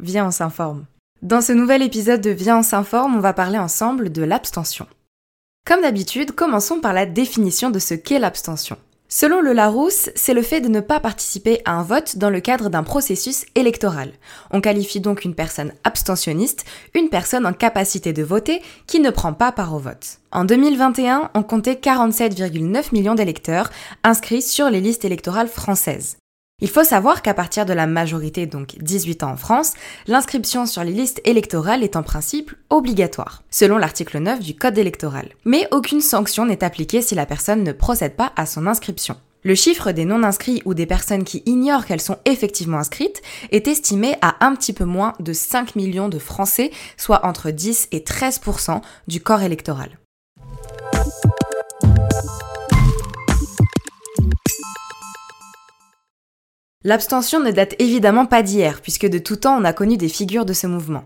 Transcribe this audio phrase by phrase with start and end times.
[0.00, 0.86] Viens, on s'informe.
[1.22, 4.86] Dans ce nouvel épisode de Viens, on s'informe, on va parler ensemble de l'abstention.
[5.66, 8.78] Comme d'habitude, commençons par la définition de ce qu'est l'abstention.
[9.12, 12.40] Selon le Larousse, c'est le fait de ne pas participer à un vote dans le
[12.40, 14.12] cadre d'un processus électoral.
[14.52, 19.32] On qualifie donc une personne abstentionniste, une personne en capacité de voter qui ne prend
[19.32, 20.20] pas part au vote.
[20.30, 23.70] En 2021, on comptait 47,9 millions d'électeurs
[24.04, 26.16] inscrits sur les listes électorales françaises.
[26.62, 29.72] Il faut savoir qu'à partir de la majorité, donc 18 ans en France,
[30.06, 35.30] l'inscription sur les listes électorales est en principe obligatoire, selon l'article 9 du Code électoral.
[35.46, 39.16] Mais aucune sanction n'est appliquée si la personne ne procède pas à son inscription.
[39.42, 43.22] Le chiffre des non-inscrits ou des personnes qui ignorent qu'elles sont effectivement inscrites
[43.52, 47.88] est estimé à un petit peu moins de 5 millions de Français, soit entre 10
[47.92, 49.98] et 13% du corps électoral.
[56.82, 60.46] L'abstention ne date évidemment pas d'hier, puisque de tout temps on a connu des figures
[60.46, 61.04] de ce mouvement.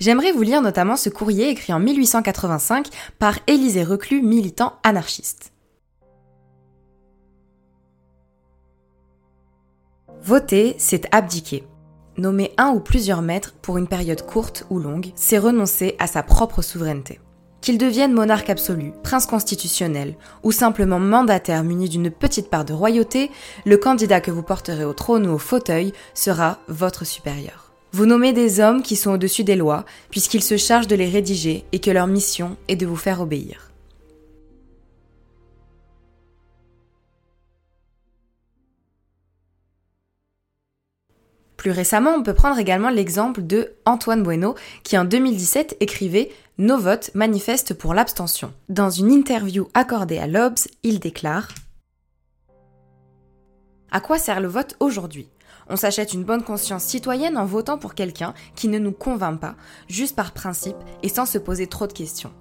[0.00, 2.88] J'aimerais vous lire notamment ce courrier écrit en 1885
[3.20, 5.52] par Élisée Reclus, militant anarchiste.
[10.22, 11.62] Voter, c'est abdiquer.
[12.18, 16.24] Nommer un ou plusieurs maîtres pour une période courte ou longue, c'est renoncer à sa
[16.24, 17.20] propre souveraineté.
[17.62, 23.30] Qu'il devienne monarque absolu, prince constitutionnel ou simplement mandataire muni d'une petite part de royauté,
[23.64, 27.70] le candidat que vous porterez au trône ou au fauteuil sera votre supérieur.
[27.92, 31.64] Vous nommez des hommes qui sont au-dessus des lois, puisqu'ils se chargent de les rédiger
[31.70, 33.71] et que leur mission est de vous faire obéir.
[41.62, 46.76] Plus récemment, on peut prendre également l'exemple de Antoine Bueno, qui en 2017 écrivait Nos
[46.76, 48.52] votes manifestent pour l'abstention.
[48.68, 51.50] Dans une interview accordée à l'Obs, il déclare
[53.92, 55.28] À quoi sert le vote aujourd'hui?
[55.68, 59.54] On s'achète une bonne conscience citoyenne en votant pour quelqu'un qui ne nous convainc pas,
[59.86, 60.74] juste par principe
[61.04, 62.32] et sans se poser trop de questions.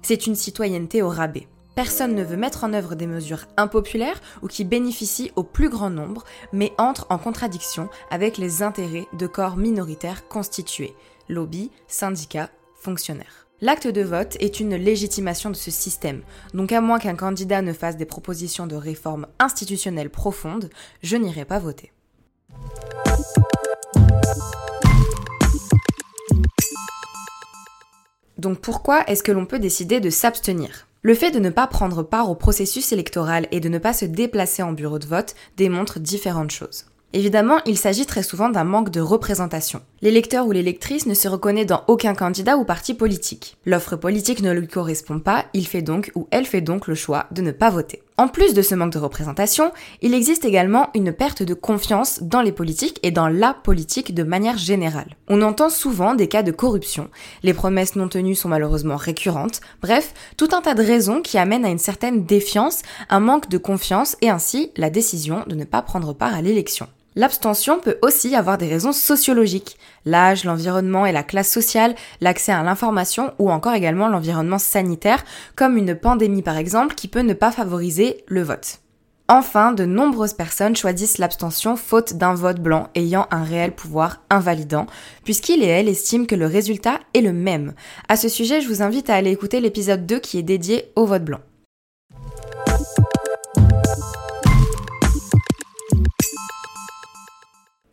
[0.00, 1.46] C'est une citoyenneté au rabais.
[1.74, 5.88] Personne ne veut mettre en œuvre des mesures impopulaires ou qui bénéficient au plus grand
[5.88, 10.94] nombre, mais entre en contradiction avec les intérêts de corps minoritaires constitués,
[11.30, 13.46] lobby, syndicats, fonctionnaires.
[13.62, 16.22] L'acte de vote est une légitimation de ce système,
[16.52, 20.68] donc à moins qu'un candidat ne fasse des propositions de réforme institutionnelle profondes,
[21.02, 21.92] je n'irai pas voter.
[28.36, 30.88] Donc pourquoi est-ce que l'on peut décider de s'abstenir?
[31.04, 34.04] Le fait de ne pas prendre part au processus électoral et de ne pas se
[34.04, 36.84] déplacer en bureau de vote démontre différentes choses.
[37.12, 39.82] Évidemment, il s'agit très souvent d'un manque de représentation.
[40.00, 43.58] L'électeur ou l'électrice ne se reconnaît dans aucun candidat ou parti politique.
[43.66, 47.26] L'offre politique ne lui correspond pas, il fait donc ou elle fait donc le choix
[47.32, 48.02] de ne pas voter.
[48.22, 52.40] En plus de ce manque de représentation, il existe également une perte de confiance dans
[52.40, 55.16] les politiques et dans la politique de manière générale.
[55.26, 57.10] On entend souvent des cas de corruption,
[57.42, 61.64] les promesses non tenues sont malheureusement récurrentes, bref, tout un tas de raisons qui amènent
[61.64, 65.82] à une certaine défiance, un manque de confiance et ainsi la décision de ne pas
[65.82, 66.86] prendre part à l'élection.
[67.14, 69.76] L'abstention peut aussi avoir des raisons sociologiques,
[70.06, 75.24] l'âge, l'environnement et la classe sociale, l'accès à l'information ou encore également l'environnement sanitaire,
[75.54, 78.78] comme une pandémie par exemple qui peut ne pas favoriser le vote.
[79.28, 84.86] Enfin, de nombreuses personnes choisissent l'abstention faute d'un vote blanc ayant un réel pouvoir invalidant,
[85.24, 87.72] puisqu'il et elle estiment que le résultat est le même.
[88.08, 91.06] À ce sujet, je vous invite à aller écouter l'épisode 2 qui est dédié au
[91.06, 91.40] vote blanc.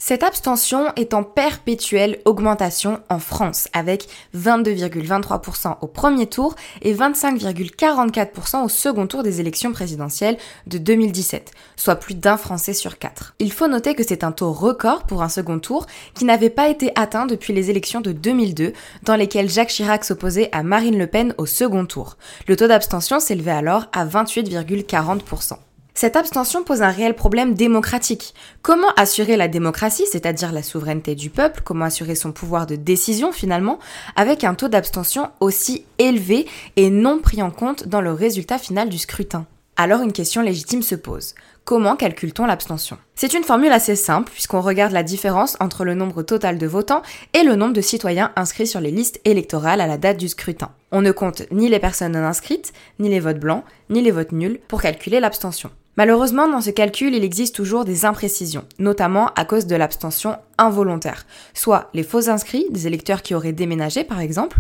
[0.10, 8.64] Cette abstention est en perpétuelle augmentation en France, avec 22,23% au premier tour et 25,44%
[8.66, 13.36] au second tour des élections présidentielles de 2017, soit plus d'un Français sur quatre.
[13.38, 15.86] Il faut noter que c'est un taux record pour un second tour
[16.16, 18.74] qui n'avait pas été atteint depuis les élections de 2002,
[19.04, 22.18] dans lesquelles Jacques Chirac s'opposait à Marine Le Pen au second tour.
[22.48, 25.58] Le taux d'abstention s'élevait alors à 28,40%.
[26.02, 28.34] Cette abstention pose un réel problème démocratique.
[28.62, 33.34] Comment assurer la démocratie, c'est-à-dire la souveraineté du peuple, comment assurer son pouvoir de décision
[33.34, 33.80] finalement,
[34.16, 36.48] avec un taux d'abstention aussi élevé
[36.78, 39.46] et non pris en compte dans le résultat final du scrutin?
[39.76, 41.36] Alors une question légitime se pose.
[41.66, 42.98] Comment calcule-t-on l'abstention?
[43.16, 47.02] C'est une formule assez simple puisqu'on regarde la différence entre le nombre total de votants
[47.34, 50.72] et le nombre de citoyens inscrits sur les listes électorales à la date du scrutin.
[50.94, 54.32] On ne compte ni les personnes non inscrites, ni les votes blancs, ni les votes
[54.32, 55.70] nuls pour calculer l'abstention.
[56.00, 61.26] Malheureusement, dans ce calcul, il existe toujours des imprécisions, notamment à cause de l'abstention involontaire,
[61.54, 64.60] soit les faux inscrits, des électeurs qui auraient déménagé par exemple,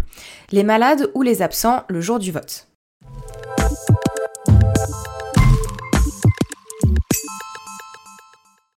[0.51, 2.67] les malades ou les absents le jour du vote.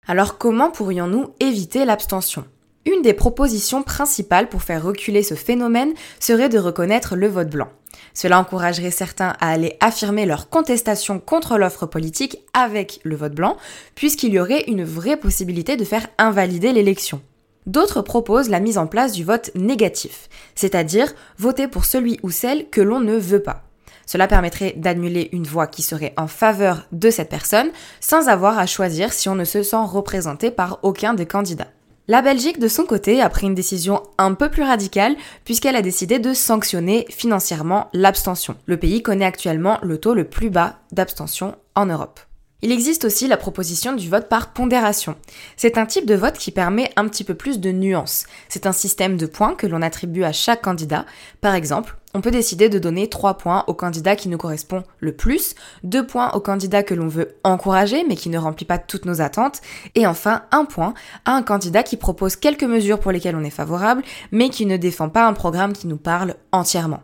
[0.06, 2.44] Alors comment pourrions-nous éviter l'abstention?
[2.86, 7.70] Une des propositions principales pour faire reculer ce phénomène serait de reconnaître le vote blanc.
[8.14, 13.58] Cela encouragerait certains à aller affirmer leur contestation contre l'offre politique avec le vote blanc,
[13.96, 17.22] puisqu'il y aurait une vraie possibilité de faire invalider l'élection.
[17.66, 22.70] D'autres proposent la mise en place du vote négatif, c'est-à-dire voter pour celui ou celle
[22.70, 23.64] que l'on ne veut pas.
[24.06, 27.70] Cela permettrait d'annuler une voix qui serait en faveur de cette personne
[28.00, 31.68] sans avoir à choisir si on ne se sent représenté par aucun des candidats.
[32.10, 35.16] La Belgique, de son côté, a pris une décision un peu plus radicale
[35.46, 38.56] puisqu'elle a décidé de sanctionner financièrement l'abstention.
[38.66, 42.20] Le pays connaît actuellement le taux le plus bas d'abstention en Europe.
[42.62, 45.16] Il existe aussi la proposition du vote par pondération.
[45.56, 48.26] C'est un type de vote qui permet un petit peu plus de nuances.
[48.50, 51.06] C'est un système de points que l'on attribue à chaque candidat.
[51.40, 55.14] Par exemple, on peut décider de donner 3 points au candidat qui nous correspond le
[55.14, 59.06] plus, 2 points au candidat que l'on veut encourager mais qui ne remplit pas toutes
[59.06, 59.62] nos attentes,
[59.96, 60.96] et enfin un point
[61.26, 64.02] à un candidat qui propose quelques mesures pour lesquelles on est favorable
[64.32, 67.04] mais qui ne défend pas un programme qui nous parle entièrement.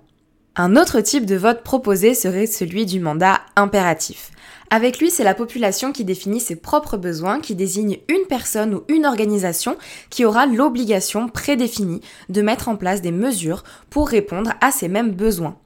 [0.58, 4.32] Un autre type de vote proposé serait celui du mandat impératif.
[4.70, 8.84] Avec lui, c'est la population qui définit ses propres besoins, qui désigne une personne ou
[8.88, 9.76] une organisation
[10.10, 12.00] qui aura l'obligation prédéfinie
[12.30, 15.58] de mettre en place des mesures pour répondre à ces mêmes besoins.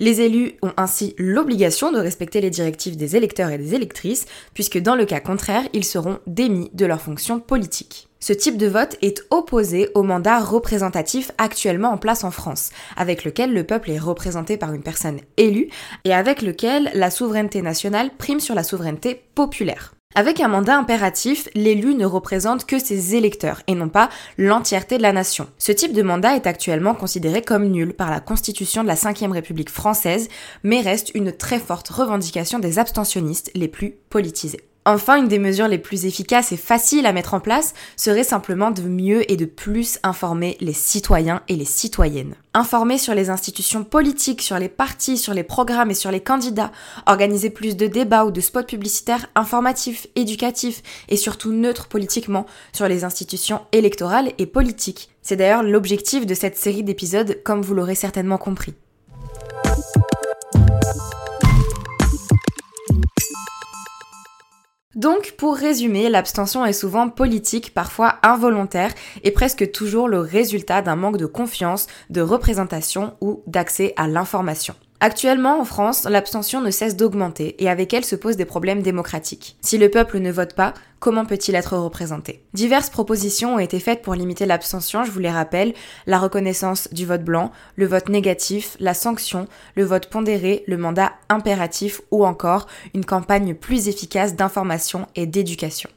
[0.00, 4.78] Les élus ont ainsi l'obligation de respecter les directives des électeurs et des électrices, puisque
[4.78, 8.08] dans le cas contraire, ils seront démis de leur fonction politique.
[8.22, 13.24] Ce type de vote est opposé au mandat représentatif actuellement en place en France, avec
[13.24, 15.70] lequel le peuple est représenté par une personne élue
[16.04, 19.92] et avec lequel la souveraineté nationale prime sur la souveraineté populaire.
[20.14, 24.08] Avec un mandat impératif, l'élu ne représente que ses électeurs et non pas
[24.38, 25.48] l'entièreté de la nation.
[25.58, 29.32] Ce type de mandat est actuellement considéré comme nul par la Constitution de la Ve
[29.32, 30.28] République française,
[30.62, 34.60] mais reste une très forte revendication des abstentionnistes les plus politisés.
[34.84, 38.72] Enfin, une des mesures les plus efficaces et faciles à mettre en place serait simplement
[38.72, 42.34] de mieux et de plus informer les citoyens et les citoyennes.
[42.52, 46.72] Informer sur les institutions politiques, sur les partis, sur les programmes et sur les candidats,
[47.06, 52.88] organiser plus de débats ou de spots publicitaires informatifs, éducatifs et surtout neutres politiquement sur
[52.88, 55.10] les institutions électorales et politiques.
[55.22, 58.74] C'est d'ailleurs l'objectif de cette série d'épisodes, comme vous l'aurez certainement compris.
[64.94, 68.92] Donc, pour résumer, l'abstention est souvent politique, parfois involontaire,
[69.24, 74.74] et presque toujours le résultat d'un manque de confiance, de représentation ou d'accès à l'information.
[75.04, 79.56] Actuellement, en France, l'abstention ne cesse d'augmenter et avec elle se posent des problèmes démocratiques.
[79.60, 82.44] Si le peuple ne vote pas, comment peut-il être représenté?
[82.54, 85.74] Diverses propositions ont été faites pour limiter l'abstention, je vous les rappelle,
[86.06, 91.10] la reconnaissance du vote blanc, le vote négatif, la sanction, le vote pondéré, le mandat
[91.28, 95.90] impératif ou encore une campagne plus efficace d'information et d'éducation.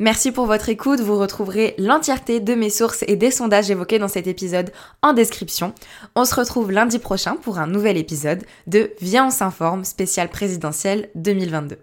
[0.00, 4.08] Merci pour votre écoute, vous retrouverez l'entièreté de mes sources et des sondages évoqués dans
[4.08, 5.74] cet épisode en description.
[6.16, 11.10] On se retrouve lundi prochain pour un nouvel épisode de Viens on s'informe spécial présidentiel
[11.16, 11.76] 2022.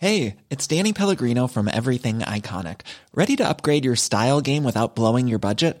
[0.00, 2.80] Hey, it's Danny Pellegrino from Everything Iconic.
[3.14, 5.80] Ready to upgrade your style game without blowing your budget?